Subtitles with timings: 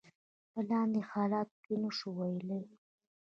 [0.51, 2.63] په لاندې حالاتو کې نشو ویلای.